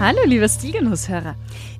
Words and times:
Hallo, 0.00 0.20
liebe 0.24 0.48
Stilgenusshörer. 0.48 1.34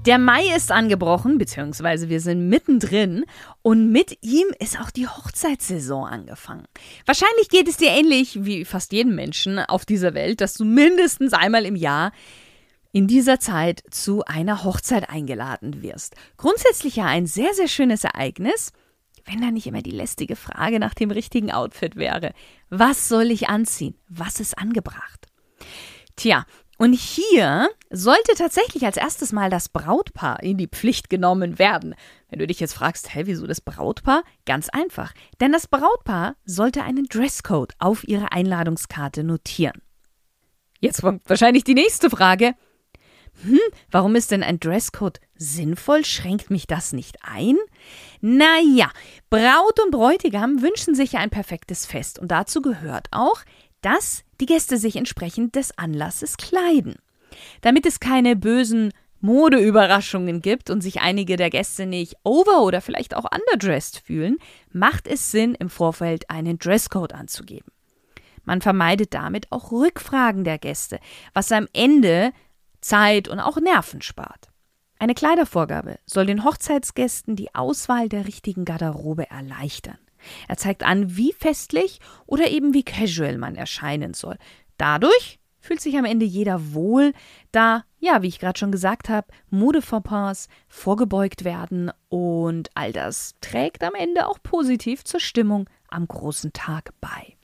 Der 0.04 0.18
Mai 0.18 0.52
ist 0.56 0.72
angebrochen, 0.72 1.38
beziehungsweise 1.38 2.08
wir 2.08 2.20
sind 2.20 2.48
mittendrin 2.48 3.24
und 3.62 3.92
mit 3.92 4.18
ihm 4.22 4.48
ist 4.58 4.80
auch 4.80 4.91
die 4.91 5.06
Hochzeitssaison 5.06 6.04
angefangen. 6.04 6.64
Wahrscheinlich 7.06 7.48
geht 7.48 7.68
es 7.68 7.77
dir 7.77 7.91
ähnlich 7.91 8.44
wie 8.44 8.64
fast 8.64 8.92
jedem 8.92 9.14
Menschen 9.14 9.60
auf 9.60 9.86
dieser 9.86 10.14
Welt, 10.14 10.41
dass 10.41 10.54
du 10.54 10.64
mindestens 10.64 11.32
einmal 11.32 11.64
im 11.64 11.77
Jahr 11.77 12.10
in 12.91 13.06
dieser 13.06 13.38
Zeit 13.38 13.84
zu 13.88 14.24
einer 14.24 14.64
Hochzeit 14.64 15.08
eingeladen 15.08 15.82
wirst. 15.82 16.16
Grundsätzlich 16.38 16.96
ja 16.96 17.05
ein 17.06 17.27
sehr, 17.27 17.55
sehr 17.55 17.69
schönes 17.69 18.02
Ereignis, 18.02 18.72
wenn 19.27 19.41
da 19.41 19.52
nicht 19.52 19.69
immer 19.69 19.82
die 19.82 19.92
lästige 19.92 20.34
Frage 20.34 20.80
nach 20.80 20.94
dem 20.94 21.12
richtigen 21.12 21.52
Outfit 21.52 21.94
wäre. 21.94 22.32
Was 22.69 23.08
soll 23.08 23.30
ich 23.30 23.48
anziehen? 23.48 23.94
Was 24.08 24.41
ist 24.41 24.58
angebracht? 24.58 25.28
Tja, 26.16 26.46
und 26.78 26.92
hier 26.92 27.68
sollte 27.91 28.34
tatsächlich 28.37 28.86
als 28.86 28.96
erstes 28.96 29.32
mal 29.32 29.50
das 29.50 29.69
Brautpaar 29.69 30.42
in 30.44 30.56
die 30.56 30.69
Pflicht 30.69 31.11
genommen 31.11 31.58
werden. 31.58 31.97
Wenn 32.30 32.39
du 32.39 32.47
dich 32.47 32.61
jetzt 32.61 32.75
fragst, 32.75 33.14
hä, 33.14 33.22
wieso 33.25 33.48
das 33.48 33.61
Brautpaar? 33.61 34.22
Ganz 34.47 34.69
einfach. 34.69 35.12
Denn 35.41 35.50
das 35.50 35.67
Brautpaar 35.67 36.36
sollte 36.44 36.84
einen 36.84 37.06
Dresscode 37.06 37.75
auf 37.80 38.06
ihre 38.06 38.30
Einladungskarte 38.30 39.25
notieren. 39.25 39.83
Jetzt 40.80 41.02
kommt 41.02 41.28
wahrscheinlich 41.28 41.64
die 41.64 41.75
nächste 41.75 42.11
Frage. 42.11 42.55
Hm, 43.42 43.58
warum 43.91 44.14
ist 44.14 44.30
denn 44.30 44.45
ein 44.45 44.61
Dresscode 44.61 45.20
sinnvoll? 45.34 46.05
Schränkt 46.05 46.48
mich 46.48 46.69
das 46.69 46.92
nicht 46.92 47.17
ein? 47.22 47.56
Naja, 48.20 48.91
Braut 49.30 49.80
und 49.84 49.91
Bräutigam 49.91 50.62
wünschen 50.62 50.95
sich 50.95 51.12
ja 51.12 51.20
ein 51.20 51.30
perfektes 51.30 51.86
Fest 51.86 52.20
und 52.20 52.28
dazu 52.28 52.62
gehört 52.62 53.08
auch, 53.11 53.42
dass 53.80 54.22
die 54.41 54.47
Gäste 54.47 54.77
sich 54.78 54.97
entsprechend 54.97 55.55
des 55.55 55.77
Anlasses 55.77 56.36
kleiden. 56.36 56.97
Damit 57.61 57.86
es 57.86 58.00
keine 58.00 58.36
bösen 58.36 58.92
Modeüberraschungen 59.20 60.42
gibt 60.42 60.70
und 60.70 60.80
sich 60.80 61.00
einige 61.00 61.36
der 61.36 61.50
Gäste 61.50 61.86
nicht 61.86 62.14
over- 62.22 62.62
oder 62.62 62.80
vielleicht 62.80 63.17
auch 63.17 63.27
underdressed 63.30 63.98
fühlen, 64.05 64.39
macht 64.72 65.08
es 65.08 65.30
Sinn, 65.30 65.55
im 65.55 65.70
Vorfeld 65.70 66.30
einen 66.30 66.58
Dresscode 66.58 67.14
anzugeben. 67.14 67.72
Man 68.45 68.62
vermeidet 68.62 69.12
damit 69.12 69.50
auch 69.50 69.72
Rückfragen 69.72 70.45
der 70.45 70.58
Gäste, 70.58 71.00
was 71.34 71.52
am 71.52 71.67
Ende 71.73 72.33
Zeit 72.80 73.28
und 73.28 73.41
auch 73.41 73.58
Nerven 73.61 74.02
spart. 74.02 74.48
Eine 74.98 75.14
Kleidervorgabe 75.14 75.98
soll 76.06 76.27
den 76.27 76.45
Hochzeitsgästen 76.45 77.36
die 77.36 77.55
Auswahl 77.55 78.08
der 78.08 78.27
richtigen 78.27 78.64
Garderobe 78.64 79.30
erleichtern. 79.30 79.98
Er 80.48 80.56
zeigt 80.56 80.83
an, 80.83 81.16
wie 81.16 81.33
festlich 81.33 82.00
oder 82.27 82.50
eben 82.50 82.74
wie 82.74 82.83
casual 82.83 83.38
man 83.38 83.56
erscheinen 83.56 84.14
soll. 84.14 84.36
Dadurch 84.77 85.38
fühlt 85.61 85.80
sich 85.80 85.97
am 85.98 86.05
Ende 86.05 86.24
jeder 86.24 86.72
wohl, 86.72 87.12
da, 87.52 87.84
ja, 87.98 88.22
wie 88.22 88.28
ich 88.28 88.39
gerade 88.39 88.58
schon 88.58 88.72
gesagt 88.72 89.08
habe, 89.08 89.27
Modefauxpas 89.50 90.48
vorgebeugt 90.69 91.44
werden 91.44 91.91
und 92.08 92.70
all 92.74 92.92
das 92.92 93.34
trägt 93.41 93.83
am 93.84 93.95
Ende 93.95 94.29
auch 94.29 94.39
positiv 94.42 95.05
zur 95.05 95.20
Stimmung 95.20 95.68
am 95.89 96.06
großen 96.06 96.52
Tag 96.52 96.92
bei. 97.00 97.36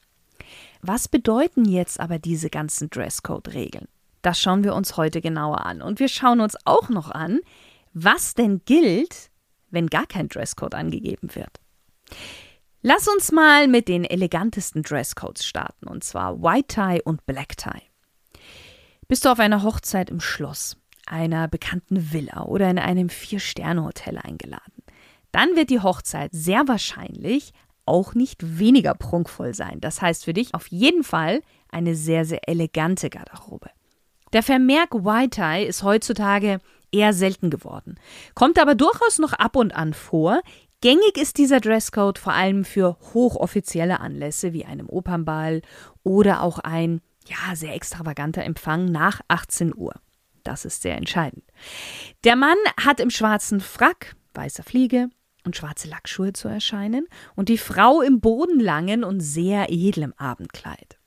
Was 0.81 1.09
bedeuten 1.09 1.65
jetzt 1.65 1.99
aber 1.99 2.19
diese 2.19 2.51
ganzen 2.51 2.91
Dresscode-Regeln? 2.91 3.89
Das 4.23 4.41
schauen 4.41 4.65
wir 4.65 4.75
uns 4.75 4.97
heute 4.97 5.21
genauer 5.21 5.67
an. 5.67 5.83
Und 5.83 6.01
wir 6.01 6.09
schauen 6.09 6.41
uns 6.41 6.57
auch 6.65 6.89
noch 6.89 7.11
an, 7.11 7.41
was 7.93 8.35
denn 8.35 8.63
gilt, 8.65 9.31
wenn 9.71 9.89
gar 9.89 10.07
kein 10.07 10.29
Dresscode 10.29 10.75
angegeben 10.75 11.35
wird. 11.35 11.61
Lass 12.87 13.09
uns 13.09 13.33
mal 13.33 13.67
mit 13.67 13.89
den 13.89 14.05
elegantesten 14.05 14.83
Dresscodes 14.83 15.47
starten, 15.47 15.89
und 15.89 16.05
zwar 16.05 16.43
White 16.43 16.75
Tie 16.75 17.01
und 17.03 17.25
Black 17.25 17.57
Tie. 17.57 17.81
Bist 19.09 19.25
du 19.25 19.31
auf 19.31 19.39
einer 19.39 19.63
Hochzeit 19.63 20.11
im 20.11 20.21
Schloss, 20.21 20.77
einer 21.07 21.49
bekannten 21.49 22.13
Villa 22.13 22.43
oder 22.43 22.69
in 22.69 22.79
einem 22.79 23.09
Vier-Sterne-Hotel 23.09 24.19
eingeladen, 24.19 24.83
dann 25.33 25.57
wird 25.57 25.71
die 25.71 25.81
Hochzeit 25.81 26.33
sehr 26.35 26.69
wahrscheinlich 26.69 27.55
auch 27.87 28.13
nicht 28.13 28.59
weniger 28.59 28.95
prunkvoll 28.95 29.55
sein. 29.55 29.81
Das 29.81 30.03
heißt 30.03 30.27
für 30.27 30.35
dich 30.35 30.53
auf 30.53 30.67
jeden 30.67 31.05
Fall 31.05 31.41
eine 31.71 31.95
sehr, 31.95 32.27
sehr 32.27 32.47
elegante 32.51 33.09
Garderobe. 33.09 33.71
Der 34.35 34.43
Vermerk 34.43 34.93
White 34.93 35.41
Tie 35.41 35.65
ist 35.65 35.85
heutzutage 35.85 36.61
eher 36.93 37.15
selten 37.15 37.49
geworden, 37.49 37.95
kommt 38.35 38.59
aber 38.59 38.75
durchaus 38.75 39.19
noch 39.19 39.33
ab 39.33 39.57
und 39.57 39.75
an 39.75 39.95
vor, 39.95 40.43
Gängig 40.85 41.17
ist 41.17 41.39
dieser 41.39 41.61
Dresscode 41.61 42.19
vor 42.19 42.35
allem 42.35 42.63
für 42.63 42.99
hochoffizielle 43.15 44.01
Anlässe 44.01 44.53
wie 44.53 44.67
einem 44.67 44.91
Opernball 44.91 45.63
oder 46.03 46.43
auch 46.43 46.59
ein 46.59 47.01
ja, 47.27 47.57
sehr 47.57 47.75
extravaganter 47.75 48.43
Empfang 48.43 48.85
nach 48.93 49.23
18 49.29 49.75
Uhr. 49.75 49.95
Das 50.43 50.67
ist 50.67 50.83
sehr 50.83 50.99
entscheidend. 50.99 51.43
Der 52.25 52.37
Mann 52.37 52.59
hat 52.79 53.01
im 53.01 53.09
schwarzen 53.09 53.61
Frack, 53.61 54.15
weißer 54.35 54.63
Fliege 54.63 55.09
und 55.47 55.57
schwarze 55.57 55.89
Lackschuhe 55.89 56.35
zu 56.35 56.49
erscheinen 56.49 57.07
und 57.35 57.49
die 57.49 57.57
Frau 57.57 58.03
im 58.03 58.21
bodenlangen 58.21 59.05
und 59.05 59.21
sehr 59.21 59.73
edlem 59.73 60.13
Abendkleid. 60.19 60.99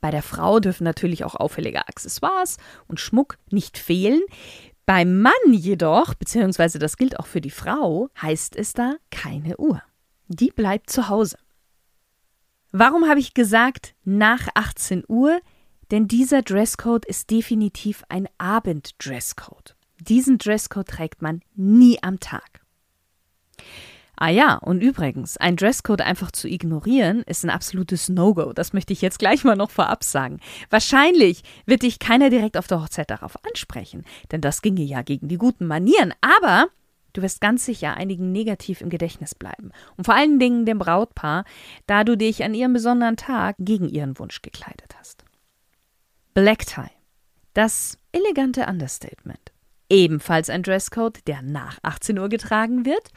Bei 0.00 0.10
der 0.10 0.22
Frau 0.22 0.58
dürfen 0.58 0.82
natürlich 0.82 1.22
auch 1.22 1.36
auffällige 1.36 1.86
Accessoires 1.86 2.56
und 2.88 2.98
Schmuck 2.98 3.38
nicht 3.52 3.78
fehlen. 3.78 4.20
Beim 4.86 5.20
Mann 5.20 5.32
jedoch, 5.50 6.14
beziehungsweise 6.14 6.78
das 6.78 6.96
gilt 6.96 7.18
auch 7.18 7.26
für 7.26 7.40
die 7.40 7.50
Frau, 7.50 8.08
heißt 8.22 8.54
es 8.54 8.72
da 8.72 8.94
keine 9.10 9.56
Uhr. 9.56 9.82
Die 10.28 10.50
bleibt 10.50 10.90
zu 10.90 11.08
Hause. 11.08 11.38
Warum 12.70 13.08
habe 13.08 13.18
ich 13.18 13.34
gesagt 13.34 13.94
nach 14.04 14.48
18 14.54 15.04
Uhr? 15.08 15.40
Denn 15.90 16.08
dieser 16.08 16.42
Dresscode 16.42 17.04
ist 17.04 17.30
definitiv 17.30 18.04
ein 18.08 18.28
Abenddresscode. 18.38 19.76
Diesen 20.00 20.38
Dresscode 20.38 20.88
trägt 20.88 21.22
man 21.22 21.42
nie 21.54 22.02
am 22.02 22.20
Tag. 22.20 22.64
Ah 24.18 24.30
ja, 24.30 24.54
und 24.54 24.80
übrigens, 24.80 25.36
ein 25.36 25.56
Dresscode 25.56 26.00
einfach 26.00 26.30
zu 26.30 26.48
ignorieren, 26.48 27.22
ist 27.26 27.44
ein 27.44 27.50
absolutes 27.50 28.08
No-Go. 28.08 28.54
Das 28.54 28.72
möchte 28.72 28.94
ich 28.94 29.02
jetzt 29.02 29.18
gleich 29.18 29.44
mal 29.44 29.56
noch 29.56 29.70
vorab 29.70 30.02
sagen. 30.02 30.40
Wahrscheinlich 30.70 31.42
wird 31.66 31.82
dich 31.82 31.98
keiner 31.98 32.30
direkt 32.30 32.56
auf 32.56 32.66
der 32.66 32.80
Hochzeit 32.80 33.10
darauf 33.10 33.36
ansprechen, 33.44 34.04
denn 34.32 34.40
das 34.40 34.62
ginge 34.62 34.82
ja 34.82 35.02
gegen 35.02 35.28
die 35.28 35.36
guten 35.36 35.66
Manieren. 35.66 36.14
Aber 36.22 36.68
du 37.12 37.20
wirst 37.20 37.42
ganz 37.42 37.66
sicher 37.66 37.94
einigen 37.94 38.32
negativ 38.32 38.80
im 38.80 38.88
Gedächtnis 38.88 39.34
bleiben. 39.34 39.70
Und 39.98 40.04
vor 40.04 40.14
allen 40.14 40.38
Dingen 40.38 40.64
dem 40.64 40.78
Brautpaar, 40.78 41.44
da 41.86 42.02
du 42.02 42.16
dich 42.16 42.42
an 42.42 42.54
ihrem 42.54 42.72
besonderen 42.72 43.18
Tag 43.18 43.56
gegen 43.58 43.90
ihren 43.90 44.18
Wunsch 44.18 44.40
gekleidet 44.40 44.96
hast. 44.98 45.24
Black 46.32 46.64
Tie. 46.66 46.90
Das 47.52 47.98
elegante 48.12 48.64
Understatement 48.66 49.55
ebenfalls 49.88 50.50
ein 50.50 50.62
Dresscode, 50.62 51.26
der 51.26 51.42
nach 51.42 51.78
18 51.82 52.18
Uhr 52.18 52.28
getragen 52.28 52.84
wird. 52.84 53.10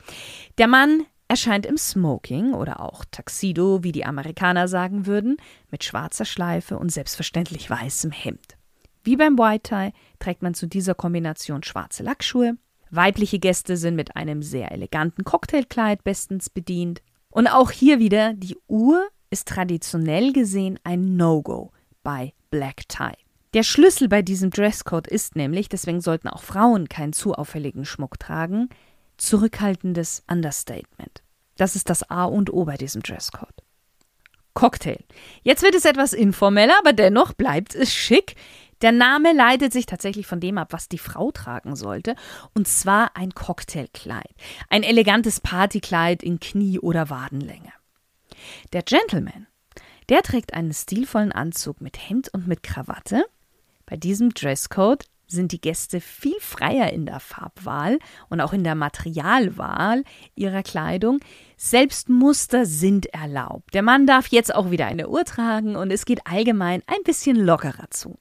Der 0.57 0.67
Mann 0.67 1.05
erscheint 1.27 1.65
im 1.65 1.77
Smoking 1.77 2.53
oder 2.53 2.81
auch 2.81 3.05
Tuxedo, 3.05 3.83
wie 3.83 3.91
die 3.91 4.05
Amerikaner 4.05 4.67
sagen 4.67 5.05
würden, 5.05 5.37
mit 5.71 5.83
schwarzer 5.83 6.25
Schleife 6.25 6.77
und 6.77 6.91
selbstverständlich 6.91 7.69
weißem 7.69 8.11
Hemd. 8.11 8.57
Wie 9.03 9.15
beim 9.15 9.37
White 9.37 9.69
Tie 9.69 9.93
trägt 10.19 10.41
man 10.41 10.53
zu 10.53 10.67
dieser 10.67 10.95
Kombination 10.95 11.63
schwarze 11.63 12.03
Lackschuhe. 12.03 12.57
Weibliche 12.91 13.39
Gäste 13.39 13.77
sind 13.77 13.95
mit 13.95 14.15
einem 14.15 14.41
sehr 14.41 14.71
eleganten 14.71 15.23
Cocktailkleid 15.23 16.03
bestens 16.03 16.49
bedient. 16.49 17.01
Und 17.29 17.47
auch 17.47 17.69
hier 17.71 17.99
wieder, 17.99 18.33
die 18.33 18.57
Uhr 18.67 19.07
ist 19.29 19.47
traditionell 19.47 20.33
gesehen 20.33 20.79
ein 20.83 21.15
No-Go 21.15 21.71
bei 22.01 22.33
Black 22.49 22.89
Tie. 22.89 23.18
Der 23.55 23.63
Schlüssel 23.63 24.07
bei 24.07 24.21
diesem 24.21 24.51
Dresscode 24.51 25.07
ist 25.07 25.35
nämlich, 25.35 25.69
deswegen 25.69 26.01
sollten 26.01 26.27
auch 26.27 26.43
Frauen 26.43 26.87
keinen 26.87 27.13
zu 27.13 27.33
auffälligen 27.33 27.83
Schmuck 27.83 28.19
tragen, 28.19 28.69
zurückhaltendes 29.17 30.23
Understatement. 30.29 31.23
Das 31.57 31.75
ist 31.75 31.89
das 31.89 32.09
A 32.11 32.25
und 32.25 32.53
O 32.53 32.65
bei 32.65 32.77
diesem 32.77 33.01
Dresscode. 33.01 33.63
Cocktail. 34.53 34.99
Jetzt 35.41 35.63
wird 35.63 35.73
es 35.73 35.85
etwas 35.85 36.13
informeller, 36.13 36.75
aber 36.79 36.93
dennoch 36.93 37.33
bleibt 37.33 37.73
es 37.73 37.93
schick. 37.93 38.35
Der 38.81 38.91
Name 38.91 39.33
leitet 39.33 39.73
sich 39.73 39.87
tatsächlich 39.87 40.27
von 40.27 40.39
dem 40.39 40.57
ab, 40.57 40.71
was 40.71 40.87
die 40.87 40.97
Frau 40.99 41.31
tragen 41.31 41.75
sollte, 41.75 42.15
und 42.53 42.67
zwar 42.67 43.15
ein 43.15 43.33
Cocktailkleid. 43.33 44.29
Ein 44.69 44.83
elegantes 44.83 45.39
Partykleid 45.39 46.21
in 46.21 46.39
Knie- 46.39 46.79
oder 46.79 47.09
Wadenlänge. 47.09 47.73
Der 48.73 48.83
Gentleman, 48.83 49.47
der 50.07 50.21
trägt 50.21 50.53
einen 50.53 50.73
stilvollen 50.73 51.31
Anzug 51.31 51.81
mit 51.81 51.97
Hemd 52.09 52.29
und 52.33 52.47
mit 52.47 52.63
Krawatte, 52.63 53.25
bei 53.89 53.97
diesem 53.97 54.33
Dresscode 54.35 55.03
sind 55.25 55.51
die 55.51 55.61
Gäste 55.61 55.99
viel 55.99 56.39
freier 56.39 56.93
in 56.93 57.07
der 57.07 57.19
Farbwahl 57.19 57.97
und 58.29 58.39
auch 58.39 58.53
in 58.53 58.63
der 58.63 58.75
Materialwahl 58.75 60.03
ihrer 60.35 60.61
Kleidung. 60.61 61.19
Selbst 61.57 62.07
Muster 62.07 62.65
sind 62.65 63.07
erlaubt. 63.07 63.73
Der 63.73 63.81
Mann 63.81 64.05
darf 64.05 64.27
jetzt 64.27 64.53
auch 64.53 64.69
wieder 64.69 64.85
eine 64.85 65.09
Uhr 65.09 65.23
tragen 65.25 65.75
und 65.75 65.91
es 65.91 66.05
geht 66.05 66.25
allgemein 66.25 66.83
ein 66.85 67.01
bisschen 67.03 67.35
lockerer 67.35 67.89
zu. 67.89 68.19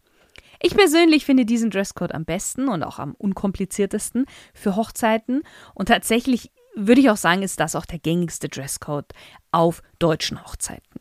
Ich 0.61 0.75
persönlich 0.75 1.25
finde 1.25 1.44
diesen 1.44 1.70
Dresscode 1.70 2.15
am 2.15 2.25
besten 2.25 2.69
und 2.69 2.82
auch 2.82 2.99
am 2.99 3.15
unkompliziertesten 3.15 4.25
für 4.55 4.75
Hochzeiten 4.75 5.43
und 5.75 5.87
tatsächlich 5.87 6.50
würde 6.75 7.00
ich 7.00 7.11
auch 7.11 7.17
sagen, 7.17 7.43
ist 7.43 7.61
das 7.61 7.75
auch 7.75 7.87
der 7.87 7.99
gängigste 7.99 8.49
Dresscode 8.49 9.12
auf 9.50 9.82
deutschen 9.99 10.43
Hochzeiten. 10.43 11.00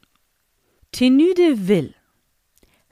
Tenue 0.92 1.34
de 1.34 1.68
Ville. 1.68 1.97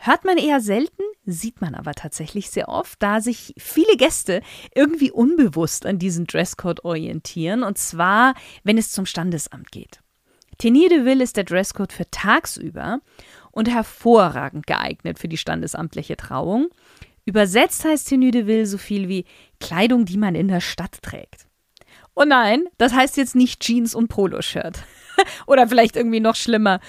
Hört 0.06 0.24
man 0.24 0.38
eher 0.38 0.62
selten, 0.62 1.02
sieht 1.26 1.62
man 1.62 1.74
aber 1.74 1.96
tatsächlich 1.96 2.52
sehr 2.52 2.70
oft, 2.70 3.02
da 3.02 3.22
sich 3.22 3.56
viele 3.58 3.98
Gäste 3.98 4.44
irgendwie 4.76 5.10
unbewusst 5.10 5.88
an 5.88 5.98
diesen 5.98 6.28
Dresscode 6.28 6.86
orientieren, 6.86 7.64
und 7.64 7.80
zwar, 7.80 8.36
wenn 8.64 8.78
es 8.78 8.92
zum 8.92 9.08
Standesamt 9.08 9.72
geht. 9.72 10.02
Tenue 10.60 10.90
de 10.90 11.06
Ville 11.06 11.24
ist 11.24 11.38
der 11.38 11.44
Dresscode 11.44 11.92
für 11.92 12.08
tagsüber 12.12 13.00
und 13.50 13.68
hervorragend 13.68 14.68
geeignet 14.68 15.18
für 15.18 15.28
die 15.28 15.38
standesamtliche 15.38 16.18
Trauung. 16.18 16.68
Übersetzt 17.26 17.84
heißt 17.84 18.08
Tenue 18.08 18.30
de 18.30 18.46
Ville 18.46 18.68
so 18.68 18.78
viel 18.78 19.10
wie 19.10 19.26
Kleidung, 19.60 20.06
die 20.06 20.18
man 20.18 20.36
in 20.36 20.50
der 20.50 20.62
Stadt 20.62 21.02
trägt. 21.02 21.48
Oh 22.14 22.26
nein, 22.26 22.66
das 22.78 22.94
heißt 22.94 23.18
jetzt 23.18 23.36
nicht 23.36 23.60
Jeans 23.60 23.96
und 23.96 24.10
Poloshirt. 24.10 24.84
Oder 25.48 25.68
vielleicht 25.68 25.96
irgendwie 25.96 26.20
noch 26.20 26.36
schlimmer, 26.36 26.80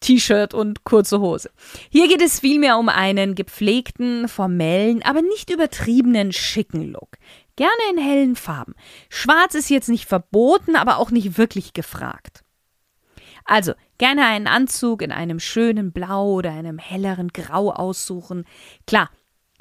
T-Shirt 0.00 0.54
und 0.54 0.84
kurze 0.84 1.20
Hose. 1.20 1.50
Hier 1.90 2.08
geht 2.08 2.22
es 2.22 2.40
vielmehr 2.40 2.78
um 2.78 2.88
einen 2.88 3.34
gepflegten, 3.34 4.28
formellen, 4.28 5.02
aber 5.02 5.22
nicht 5.22 5.50
übertriebenen, 5.50 6.32
schicken 6.32 6.92
Look. 6.92 7.16
Gerne 7.56 7.72
in 7.90 7.98
hellen 7.98 8.36
Farben. 8.36 8.74
Schwarz 9.08 9.54
ist 9.54 9.70
jetzt 9.70 9.88
nicht 9.88 10.06
verboten, 10.06 10.76
aber 10.76 10.98
auch 10.98 11.10
nicht 11.10 11.38
wirklich 11.38 11.72
gefragt. 11.72 12.44
Also, 13.46 13.72
gerne 13.98 14.26
einen 14.26 14.48
Anzug 14.48 15.02
in 15.02 15.12
einem 15.12 15.40
schönen 15.40 15.92
Blau 15.92 16.32
oder 16.32 16.50
einem 16.50 16.78
helleren 16.78 17.28
Grau 17.28 17.70
aussuchen. 17.70 18.44
Klar, 18.86 19.08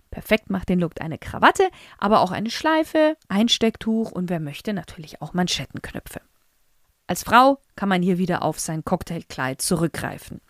perfekt 0.09 0.49
macht 0.49 0.69
den 0.69 0.79
Look 0.79 0.99
eine 0.99 1.19
Krawatte, 1.19 1.69
aber 1.97 2.19
auch 2.21 2.31
eine 2.31 2.49
Schleife, 2.49 3.15
ein 3.29 3.47
Stecktuch 3.47 4.11
und 4.11 4.29
wer 4.29 4.39
möchte 4.39 4.73
natürlich 4.73 5.21
auch 5.21 5.33
Manschettenknöpfe. 5.33 6.21
Als 7.07 7.23
Frau 7.23 7.59
kann 7.75 7.89
man 7.89 8.01
hier 8.01 8.17
wieder 8.17 8.41
auf 8.41 8.59
sein 8.59 8.83
Cocktailkleid 8.83 9.61
zurückgreifen. 9.61 10.41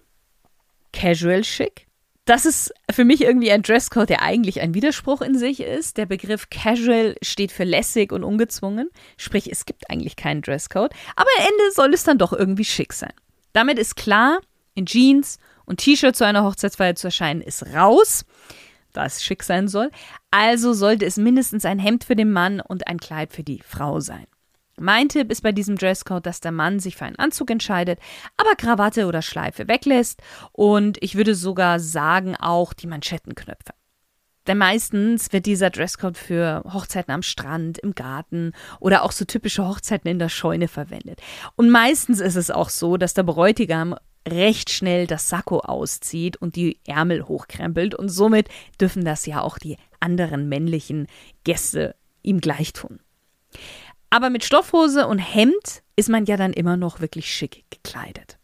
Casual 0.93 1.41
Chic? 1.41 1.87
Das 2.23 2.45
ist 2.45 2.73
für 2.89 3.05
mich 3.05 3.21
irgendwie 3.21 3.51
ein 3.51 3.61
Dresscode, 3.61 4.09
der 4.09 4.21
eigentlich 4.23 4.61
ein 4.61 4.73
Widerspruch 4.73 5.21
in 5.21 5.37
sich 5.37 5.59
ist. 5.59 5.97
Der 5.97 6.07
Begriff 6.07 6.49
Casual 6.49 7.15
steht 7.21 7.51
für 7.51 7.65
lässig 7.65 8.11
und 8.11 8.23
ungezwungen, 8.23 8.89
sprich 9.17 9.51
es 9.51 9.65
gibt 9.65 9.89
eigentlich 9.91 10.15
keinen 10.15 10.41
Dresscode, 10.41 10.91
aber 11.15 11.29
am 11.37 11.45
Ende 11.45 11.71
soll 11.73 11.93
es 11.93 12.03
dann 12.03 12.17
doch 12.17 12.33
irgendwie 12.33 12.65
schick 12.65 12.93
sein. 12.93 13.13
Damit 13.53 13.77
ist 13.77 13.95
klar, 13.95 14.39
in 14.73 14.87
Jeans 14.87 15.37
und 15.65 15.81
T-Shirt 15.81 16.15
zu 16.15 16.25
einer 16.25 16.43
Hochzeitsfeier 16.43 16.95
zu 16.95 17.07
erscheinen, 17.07 17.41
ist 17.41 17.63
raus, 17.75 18.25
da 18.93 19.05
es 19.05 19.23
schick 19.23 19.43
sein 19.43 19.67
soll. 19.67 19.91
Also 20.31 20.73
sollte 20.73 21.05
es 21.05 21.17
mindestens 21.17 21.65
ein 21.65 21.79
Hemd 21.79 22.05
für 22.05 22.15
den 22.15 22.31
Mann 22.31 22.59
und 22.59 22.87
ein 22.87 22.99
Kleid 22.99 23.33
für 23.33 23.43
die 23.43 23.61
Frau 23.61 23.99
sein. 23.99 24.25
Mein 24.77 25.07
Tipp 25.07 25.31
ist 25.31 25.41
bei 25.41 25.53
diesem 25.53 25.77
Dresscode, 25.77 26.25
dass 26.25 26.41
der 26.41 26.51
Mann 26.51 26.79
sich 26.79 26.97
für 26.97 27.05
einen 27.05 27.15
Anzug 27.15 27.49
entscheidet, 27.49 27.99
aber 28.35 28.55
Krawatte 28.55 29.05
oder 29.07 29.21
Schleife 29.21 29.69
weglässt 29.69 30.21
und 30.51 30.97
ich 31.01 31.15
würde 31.15 31.33
sogar 31.33 31.79
sagen 31.79 32.35
auch 32.35 32.73
die 32.73 32.87
Manschettenknöpfe. 32.87 33.73
Denn 34.47 34.57
meistens 34.57 35.33
wird 35.33 35.45
dieser 35.45 35.69
Dresscode 35.69 36.17
für 36.17 36.63
Hochzeiten 36.71 37.11
am 37.13 37.23
Strand, 37.23 37.77
im 37.79 37.95
Garten 37.95 38.51
oder 38.79 39.03
auch 39.03 39.11
so 39.11 39.25
typische 39.25 39.67
Hochzeiten 39.67 40.09
in 40.09 40.19
der 40.19 40.29
Scheune 40.29 40.67
verwendet. 40.67 41.21
Und 41.55 41.69
meistens 41.69 42.19
ist 42.19 42.35
es 42.35 42.51
auch 42.51 42.69
so, 42.69 42.97
dass 42.97 43.13
der 43.13 43.23
Bräutigam 43.23 43.95
recht 44.27 44.71
schnell 44.71 45.07
das 45.07 45.29
Sakko 45.29 45.59
auszieht 45.59 46.37
und 46.37 46.55
die 46.55 46.79
Ärmel 46.85 47.27
hochkrempelt 47.27 47.95
und 47.95 48.09
somit 48.09 48.49
dürfen 48.79 49.05
das 49.05 49.25
ja 49.25 49.41
auch 49.41 49.57
die 49.57 49.77
anderen 49.99 50.49
männlichen 50.49 51.07
Gäste 51.43 51.95
ihm 52.23 52.41
gleich 52.41 52.73
tun. 52.73 52.99
Aber 54.09 54.29
mit 54.29 54.43
Stoffhose 54.43 55.07
und 55.07 55.19
Hemd 55.19 55.83
ist 55.95 56.09
man 56.09 56.25
ja 56.25 56.37
dann 56.37 56.53
immer 56.53 56.77
noch 56.77 56.99
wirklich 57.01 57.31
schick 57.31 57.63
gekleidet. 57.69 58.37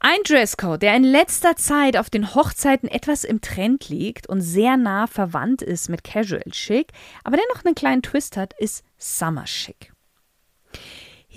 Ein 0.00 0.22
Dresscode, 0.24 0.82
der 0.82 0.94
in 0.94 1.02
letzter 1.02 1.56
Zeit 1.56 1.96
auf 1.96 2.08
den 2.08 2.34
Hochzeiten 2.34 2.88
etwas 2.88 3.24
im 3.24 3.40
Trend 3.40 3.88
liegt 3.88 4.28
und 4.28 4.40
sehr 4.40 4.76
nah 4.76 5.08
verwandt 5.08 5.60
ist 5.60 5.88
mit 5.88 6.04
Casual 6.04 6.44
Chic, 6.50 6.92
aber 7.24 7.36
dennoch 7.36 7.64
einen 7.64 7.74
kleinen 7.74 8.02
Twist 8.02 8.36
hat, 8.36 8.52
ist 8.58 8.84
Summer 8.96 9.44
Chic. 9.44 9.92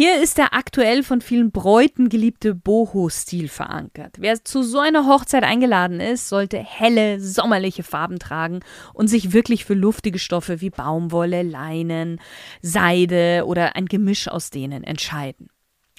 Hier 0.03 0.19
ist 0.19 0.39
der 0.39 0.55
aktuell 0.55 1.03
von 1.03 1.21
vielen 1.21 1.51
Bräuten 1.51 2.09
geliebte 2.09 2.55
Boho-Stil 2.55 3.47
verankert. 3.47 4.15
Wer 4.17 4.43
zu 4.43 4.63
so 4.63 4.79
einer 4.79 5.05
Hochzeit 5.05 5.43
eingeladen 5.43 5.99
ist, 5.99 6.27
sollte 6.27 6.57
helle, 6.57 7.19
sommerliche 7.19 7.83
Farben 7.83 8.17
tragen 8.17 8.61
und 8.95 9.09
sich 9.09 9.31
wirklich 9.31 9.63
für 9.63 9.75
luftige 9.75 10.17
Stoffe 10.17 10.59
wie 10.59 10.71
Baumwolle, 10.71 11.43
Leinen, 11.43 12.19
Seide 12.63 13.43
oder 13.45 13.75
ein 13.75 13.85
Gemisch 13.85 14.27
aus 14.27 14.49
denen 14.49 14.83
entscheiden. 14.83 15.49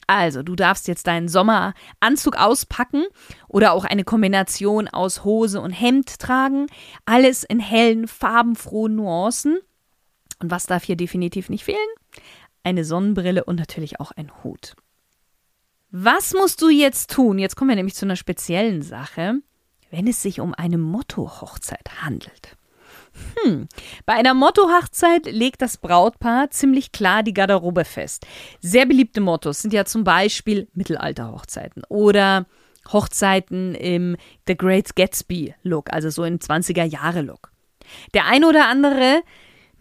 Also, 0.08 0.42
du 0.42 0.56
darfst 0.56 0.88
jetzt 0.88 1.06
deinen 1.06 1.28
Sommeranzug 1.28 2.36
auspacken 2.36 3.04
oder 3.46 3.72
auch 3.72 3.84
eine 3.84 4.02
Kombination 4.02 4.88
aus 4.88 5.22
Hose 5.22 5.60
und 5.60 5.70
Hemd 5.70 6.18
tragen. 6.18 6.66
Alles 7.06 7.44
in 7.44 7.60
hellen, 7.60 8.08
farbenfrohen 8.08 8.96
Nuancen. 8.96 9.60
Und 10.40 10.50
was 10.50 10.66
darf 10.66 10.82
hier 10.82 10.96
definitiv 10.96 11.48
nicht 11.48 11.62
fehlen? 11.62 11.78
Eine 12.64 12.84
Sonnenbrille 12.84 13.44
und 13.44 13.56
natürlich 13.56 14.00
auch 14.00 14.12
ein 14.12 14.30
Hut. 14.42 14.74
Was 15.90 16.32
musst 16.32 16.62
du 16.62 16.68
jetzt 16.68 17.10
tun? 17.10 17.38
Jetzt 17.38 17.56
kommen 17.56 17.68
wir 17.68 17.76
nämlich 17.76 17.94
zu 17.94 18.06
einer 18.06 18.16
speziellen 18.16 18.82
Sache, 18.82 19.34
wenn 19.90 20.06
es 20.06 20.22
sich 20.22 20.40
um 20.40 20.54
eine 20.54 20.78
Motto-Hochzeit 20.78 22.02
handelt. 22.02 22.56
Hm. 23.42 23.68
Bei 24.06 24.14
einer 24.14 24.32
Motto-Hochzeit 24.32 25.26
legt 25.26 25.60
das 25.60 25.76
Brautpaar 25.76 26.50
ziemlich 26.50 26.92
klar 26.92 27.22
die 27.22 27.34
Garderobe 27.34 27.84
fest. 27.84 28.26
Sehr 28.60 28.86
beliebte 28.86 29.20
Mottos 29.20 29.60
sind 29.60 29.74
ja 29.74 29.84
zum 29.84 30.02
Beispiel 30.04 30.68
Mittelalter-Hochzeiten 30.72 31.82
oder 31.88 32.46
Hochzeiten 32.90 33.74
im 33.74 34.16
The 34.46 34.56
Great 34.56 34.96
Gatsby-Look, 34.96 35.92
also 35.92 36.10
so 36.10 36.24
im 36.24 36.38
20er-Jahre-Look. 36.38 37.52
Der 38.14 38.26
ein 38.26 38.44
oder 38.44 38.68
andere 38.68 39.22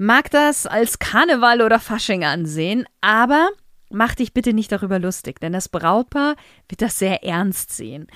mag 0.01 0.31
das 0.31 0.65
als 0.65 0.97
Karneval 0.97 1.61
oder 1.61 1.79
Fasching 1.79 2.23
ansehen, 2.25 2.85
aber 3.01 3.49
mach 3.91 4.15
dich 4.15 4.33
bitte 4.33 4.51
nicht 4.51 4.71
darüber 4.71 4.97
lustig, 4.97 5.39
denn 5.39 5.53
das 5.53 5.69
Brautpaar 5.69 6.35
wird 6.67 6.81
das 6.81 6.97
sehr 6.97 7.23
ernst 7.23 7.71
sehen. 7.71 8.07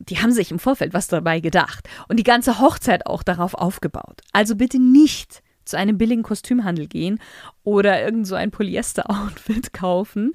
Die 0.00 0.18
haben 0.18 0.32
sich 0.32 0.50
im 0.50 0.58
Vorfeld 0.58 0.92
was 0.92 1.08
dabei 1.08 1.40
gedacht 1.40 1.88
und 2.08 2.18
die 2.18 2.24
ganze 2.24 2.60
Hochzeit 2.60 3.06
auch 3.06 3.22
darauf 3.22 3.54
aufgebaut. 3.54 4.20
Also 4.32 4.54
bitte 4.54 4.78
nicht 4.78 5.42
zu 5.64 5.78
einem 5.78 5.96
billigen 5.96 6.24
Kostümhandel 6.24 6.88
gehen 6.88 7.18
oder 7.62 8.02
irgend 8.04 8.26
so 8.26 8.34
ein 8.34 8.50
Polyester-Outfit 8.50 9.72
kaufen. 9.72 10.34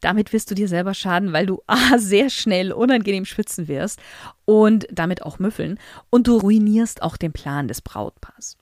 Damit 0.00 0.32
wirst 0.32 0.50
du 0.50 0.54
dir 0.54 0.66
selber 0.66 0.94
schaden, 0.94 1.34
weil 1.34 1.44
du 1.44 1.60
A, 1.66 1.98
sehr 1.98 2.30
schnell 2.30 2.72
unangenehm 2.72 3.26
schwitzen 3.26 3.68
wirst 3.68 4.00
und 4.46 4.86
damit 4.90 5.24
auch 5.24 5.38
müffeln 5.38 5.78
und 6.08 6.26
du 6.26 6.38
ruinierst 6.38 7.02
auch 7.02 7.18
den 7.18 7.34
Plan 7.34 7.68
des 7.68 7.82
Brautpaars. 7.82 8.56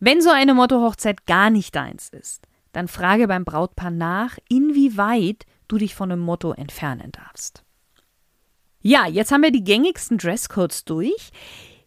Wenn 0.00 0.20
so 0.20 0.30
eine 0.30 0.54
Motto-Hochzeit 0.54 1.26
gar 1.26 1.50
nicht 1.50 1.74
deins 1.74 2.08
ist, 2.08 2.46
dann 2.72 2.86
frage 2.86 3.26
beim 3.26 3.44
Brautpaar 3.44 3.90
nach, 3.90 4.38
inwieweit 4.48 5.44
du 5.66 5.78
dich 5.78 5.94
von 5.94 6.12
einem 6.12 6.20
Motto 6.20 6.52
entfernen 6.52 7.10
darfst. 7.12 7.64
Ja, 8.80 9.06
jetzt 9.06 9.32
haben 9.32 9.42
wir 9.42 9.50
die 9.50 9.64
gängigsten 9.64 10.18
Dresscodes 10.18 10.84
durch. 10.84 11.30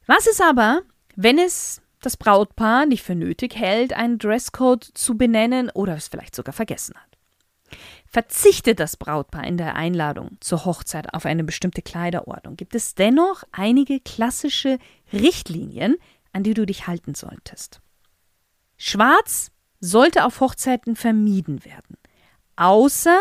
Was 0.07 0.27
ist 0.27 0.41
aber, 0.41 0.81
wenn 1.15 1.39
es 1.39 1.81
das 2.01 2.17
Brautpaar 2.17 2.85
nicht 2.85 3.03
für 3.03 3.15
nötig 3.15 3.55
hält, 3.55 3.93
einen 3.93 4.17
Dresscode 4.17 4.83
zu 4.83 5.17
benennen 5.17 5.69
oder 5.69 5.95
es 5.95 6.09
vielleicht 6.09 6.35
sogar 6.35 6.53
vergessen 6.53 6.95
hat? 6.95 7.79
Verzichtet 8.07 8.81
das 8.81 8.97
Brautpaar 8.97 9.45
in 9.45 9.55
der 9.55 9.75
Einladung 9.77 10.35
zur 10.41 10.65
Hochzeit 10.65 11.13
auf 11.13 11.25
eine 11.25 11.45
bestimmte 11.45 11.81
Kleiderordnung, 11.81 12.57
gibt 12.57 12.75
es 12.75 12.93
dennoch 12.93 13.43
einige 13.53 14.01
klassische 14.01 14.77
Richtlinien, 15.13 15.95
an 16.33 16.43
die 16.43 16.53
du 16.53 16.65
dich 16.65 16.87
halten 16.87 17.15
solltest. 17.15 17.80
Schwarz 18.83 19.51
sollte 19.79 20.25
auf 20.25 20.39
Hochzeiten 20.39 20.95
vermieden 20.95 21.63
werden. 21.65 21.97
Außer 22.55 23.15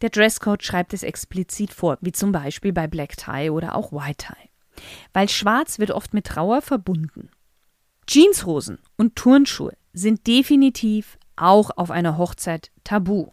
der 0.00 0.08
Dresscode 0.08 0.62
schreibt 0.62 0.94
es 0.94 1.02
explizit 1.02 1.70
vor, 1.70 1.98
wie 2.00 2.12
zum 2.12 2.32
Beispiel 2.32 2.72
bei 2.72 2.86
Black 2.86 3.18
Tie 3.18 3.50
oder 3.50 3.74
auch 3.76 3.92
White 3.92 4.26
Tie. 4.28 4.82
Weil 5.12 5.28
Schwarz 5.28 5.78
wird 5.78 5.90
oft 5.90 6.14
mit 6.14 6.28
Trauer 6.28 6.62
verbunden. 6.62 7.28
Jeanshosen 8.08 8.78
und 8.96 9.14
Turnschuhe 9.14 9.76
sind 9.92 10.26
definitiv 10.26 11.18
auch 11.36 11.68
auf 11.76 11.90
einer 11.90 12.16
Hochzeit 12.16 12.70
tabu. 12.82 13.32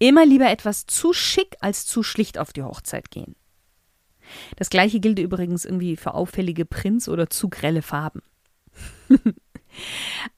Immer 0.00 0.26
lieber 0.26 0.50
etwas 0.50 0.84
zu 0.86 1.12
schick 1.12 1.54
als 1.60 1.86
zu 1.86 2.02
schlicht 2.02 2.38
auf 2.38 2.52
die 2.52 2.64
Hochzeit 2.64 3.12
gehen. 3.12 3.36
Das 4.56 4.68
gleiche 4.68 4.98
gilt 4.98 5.20
übrigens 5.20 5.64
irgendwie 5.64 5.94
für 5.94 6.14
auffällige 6.14 6.64
Prints 6.64 7.08
oder 7.08 7.30
zu 7.30 7.48
grelle 7.48 7.82
Farben. 7.82 8.22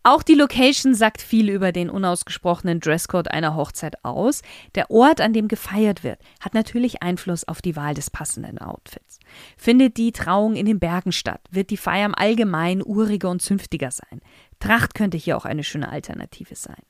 Auch 0.03 0.23
die 0.23 0.35
Location 0.35 0.95
sagt 0.95 1.23
viel 1.23 1.51
über 1.51 1.73
den 1.73 1.91
unausgesprochenen 1.91 2.81
Dresscode 2.81 3.31
einer 3.31 3.55
Hochzeit 3.55 4.05
aus. 4.05 4.43
Der 4.75 4.91
Ort, 4.91 5.21
an 5.21 5.33
dem 5.33 5.49
gefeiert 5.49 6.05
wird, 6.05 6.21
hat 6.41 6.55
natürlich 6.55 7.03
Einfluss 7.03 7.47
auf 7.47 7.63
die 7.63 7.77
Wahl 7.77 7.95
des 7.95 8.11
passenden 8.11 8.59
Outfits. 8.59 9.19
Findet 9.57 9.97
die 9.97 10.13
Trauung 10.13 10.57
in 10.57 10.67
den 10.67 10.79
Bergen 10.79 11.13
statt, 11.13 11.41
wird 11.51 11.71
die 11.71 11.77
Feier 11.77 12.07
im 12.07 12.15
Allgemeinen 12.15 12.83
uriger 12.83 13.31
und 13.31 13.43
zünftiger 13.43 13.91
sein. 13.91 14.21
Tracht 14.61 14.95
könnte 14.95 15.17
hier 15.17 15.37
auch 15.37 15.45
eine 15.45 15.65
schöne 15.65 15.89
Alternative 15.89 16.55
sein. 16.55 16.83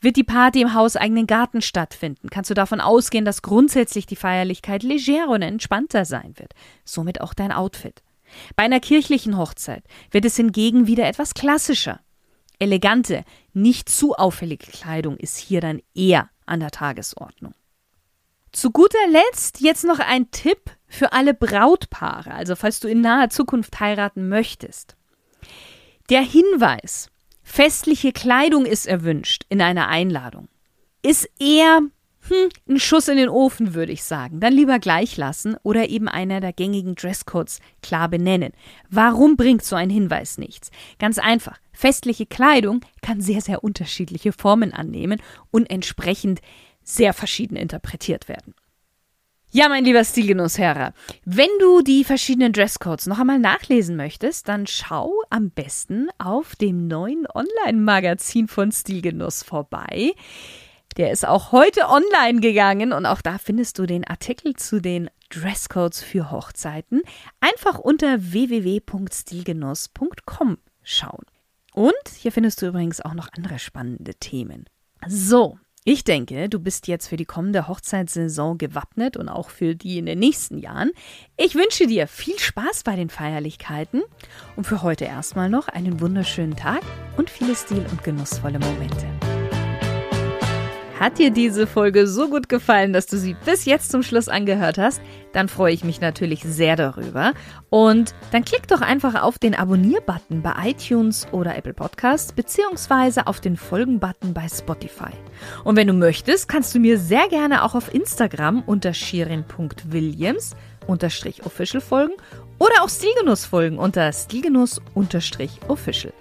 Wird 0.00 0.16
die 0.16 0.24
Party 0.24 0.60
im 0.60 0.74
hauseigenen 0.74 1.26
Garten 1.26 1.62
stattfinden, 1.62 2.30
kannst 2.30 2.50
du 2.50 2.54
davon 2.54 2.80
ausgehen, 2.80 3.24
dass 3.24 3.42
grundsätzlich 3.42 4.06
die 4.06 4.16
Feierlichkeit 4.16 4.82
legerer 4.82 5.30
und 5.30 5.42
entspannter 5.42 6.04
sein 6.04 6.34
wird. 6.36 6.54
Somit 6.84 7.20
auch 7.20 7.34
dein 7.34 7.52
Outfit. 7.52 8.02
Bei 8.56 8.64
einer 8.64 8.80
kirchlichen 8.80 9.36
Hochzeit 9.36 9.84
wird 10.10 10.24
es 10.24 10.36
hingegen 10.36 10.86
wieder 10.86 11.06
etwas 11.06 11.34
klassischer. 11.34 12.00
Elegante, 12.58 13.24
nicht 13.52 13.88
zu 13.88 14.14
auffällige 14.14 14.66
Kleidung 14.66 15.16
ist 15.16 15.36
hier 15.36 15.60
dann 15.60 15.80
eher 15.94 16.28
an 16.46 16.60
der 16.60 16.70
Tagesordnung. 16.70 17.54
Zu 18.52 18.70
guter 18.70 18.98
Letzt 19.10 19.60
jetzt 19.60 19.84
noch 19.84 19.98
ein 19.98 20.30
Tipp 20.30 20.70
für 20.86 21.12
alle 21.12 21.34
Brautpaare, 21.34 22.32
also 22.32 22.56
falls 22.56 22.80
du 22.80 22.88
in 22.88 23.00
naher 23.00 23.30
Zukunft 23.30 23.78
heiraten 23.78 24.28
möchtest. 24.28 24.96
Der 26.08 26.22
Hinweis, 26.22 27.10
festliche 27.42 28.12
Kleidung 28.12 28.64
ist 28.64 28.86
erwünscht 28.86 29.44
in 29.50 29.60
einer 29.60 29.88
Einladung, 29.88 30.48
ist 31.02 31.28
eher 31.38 31.82
hm, 32.28 32.48
ein 32.68 32.78
Schuss 32.78 33.08
in 33.08 33.16
den 33.16 33.28
Ofen, 33.28 33.74
würde 33.74 33.92
ich 33.92 34.02
sagen. 34.02 34.40
Dann 34.40 34.52
lieber 34.52 34.78
gleich 34.78 35.16
lassen 35.16 35.56
oder 35.62 35.88
eben 35.88 36.08
einer 36.08 36.40
der 36.40 36.52
gängigen 36.52 36.94
Dresscodes 36.94 37.60
klar 37.82 38.08
benennen. 38.08 38.52
Warum 38.90 39.36
bringt 39.36 39.64
so 39.64 39.76
ein 39.76 39.90
Hinweis 39.90 40.38
nichts? 40.38 40.70
Ganz 40.98 41.18
einfach. 41.18 41.58
Festliche 41.72 42.26
Kleidung 42.26 42.80
kann 43.02 43.20
sehr, 43.20 43.40
sehr 43.40 43.62
unterschiedliche 43.62 44.32
Formen 44.32 44.72
annehmen 44.72 45.20
und 45.50 45.70
entsprechend 45.70 46.40
sehr 46.82 47.12
verschieden 47.12 47.56
interpretiert 47.56 48.28
werden. 48.28 48.54
Ja, 49.50 49.70
mein 49.70 49.84
lieber 49.84 50.04
Stilgenussherr, 50.04 50.92
wenn 51.24 51.48
du 51.58 51.80
die 51.80 52.04
verschiedenen 52.04 52.52
Dresscodes 52.52 53.06
noch 53.06 53.18
einmal 53.18 53.38
nachlesen 53.38 53.96
möchtest, 53.96 54.46
dann 54.46 54.66
schau 54.66 55.10
am 55.30 55.50
besten 55.50 56.08
auf 56.18 56.54
dem 56.54 56.86
neuen 56.86 57.26
Online-Magazin 57.26 58.46
von 58.46 58.70
Stilgenuss 58.72 59.42
vorbei. 59.42 60.12
Der 60.98 61.10
ist 61.12 61.26
auch 61.26 61.52
heute 61.52 61.88
online 61.88 62.40
gegangen 62.40 62.92
und 62.92 63.06
auch 63.06 63.22
da 63.22 63.38
findest 63.38 63.78
du 63.78 63.86
den 63.86 64.04
Artikel 64.04 64.52
zu 64.54 64.80
den 64.80 65.08
Dresscodes 65.30 66.02
für 66.02 66.32
Hochzeiten. 66.32 67.02
Einfach 67.40 67.78
unter 67.78 68.32
www.stilgenuss.com 68.32 70.58
schauen. 70.82 71.24
Und 71.72 71.94
hier 72.16 72.32
findest 72.32 72.60
du 72.60 72.66
übrigens 72.66 73.00
auch 73.00 73.14
noch 73.14 73.28
andere 73.36 73.60
spannende 73.60 74.16
Themen. 74.16 74.64
So, 75.06 75.60
ich 75.84 76.02
denke, 76.02 76.48
du 76.48 76.58
bist 76.58 76.88
jetzt 76.88 77.06
für 77.06 77.16
die 77.16 77.26
kommende 77.26 77.68
Hochzeitssaison 77.68 78.58
gewappnet 78.58 79.16
und 79.16 79.28
auch 79.28 79.50
für 79.50 79.76
die 79.76 79.98
in 79.98 80.06
den 80.06 80.18
nächsten 80.18 80.58
Jahren. 80.58 80.90
Ich 81.36 81.54
wünsche 81.54 81.86
dir 81.86 82.08
viel 82.08 82.40
Spaß 82.40 82.82
bei 82.82 82.96
den 82.96 83.08
Feierlichkeiten 83.08 84.02
und 84.56 84.64
für 84.64 84.82
heute 84.82 85.04
erstmal 85.04 85.48
noch 85.48 85.68
einen 85.68 86.00
wunderschönen 86.00 86.56
Tag 86.56 86.82
und 87.16 87.30
viele 87.30 87.54
stil- 87.54 87.86
und 87.88 88.02
genussvolle 88.02 88.58
Momente. 88.58 89.06
Hat 90.98 91.18
dir 91.18 91.30
diese 91.30 91.68
Folge 91.68 92.08
so 92.08 92.28
gut 92.28 92.48
gefallen, 92.48 92.92
dass 92.92 93.06
du 93.06 93.16
sie 93.18 93.36
bis 93.44 93.66
jetzt 93.66 93.92
zum 93.92 94.02
Schluss 94.02 94.28
angehört 94.28 94.78
hast? 94.78 95.00
Dann 95.32 95.48
freue 95.48 95.72
ich 95.72 95.84
mich 95.84 96.00
natürlich 96.00 96.42
sehr 96.42 96.74
darüber. 96.74 97.34
Und 97.70 98.16
dann 98.32 98.44
klick 98.44 98.66
doch 98.66 98.80
einfach 98.80 99.22
auf 99.22 99.38
den 99.38 99.54
Abonnier-Button 99.54 100.42
bei 100.42 100.54
iTunes 100.64 101.28
oder 101.30 101.56
Apple 101.56 101.74
Podcasts 101.74 102.32
beziehungsweise 102.32 103.28
auf 103.28 103.40
den 103.40 103.56
Folgen-Button 103.56 104.34
bei 104.34 104.48
Spotify. 104.48 105.12
Und 105.62 105.76
wenn 105.76 105.86
du 105.86 105.92
möchtest, 105.92 106.48
kannst 106.48 106.74
du 106.74 106.80
mir 106.80 106.98
sehr 106.98 107.28
gerne 107.28 107.62
auch 107.62 107.76
auf 107.76 107.94
Instagram 107.94 108.64
unter 108.66 108.92
shirin.williams 108.92 110.56
official 110.88 111.80
folgen 111.80 112.14
oder 112.58 112.82
auch 112.82 112.88
Stilgenuss 112.88 113.44
folgen 113.44 113.78
unter 113.78 114.12
stilgenuss 114.12 114.80
official. 115.68 116.12